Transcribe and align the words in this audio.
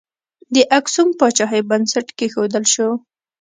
د 0.53 0.55
اکسوم 0.77 1.09
پاچاهۍ 1.19 1.61
بنسټ 1.69 2.07
کښودل 2.17 2.65
شو. 2.73 2.89